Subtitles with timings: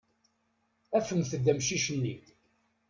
[0.97, 2.15] Afemt-d amcic-nni.